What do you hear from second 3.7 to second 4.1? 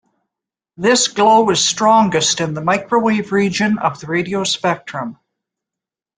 of the